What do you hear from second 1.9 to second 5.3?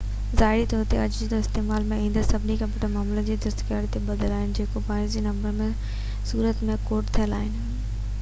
۾ ايندڙ سڀئي ڪمپيوٽر معلومات جي دستڪاري تي ٻڌل آهن جيڪو بائنري